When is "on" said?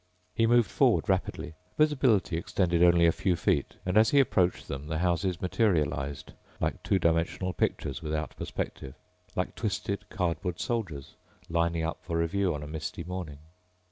12.51-12.63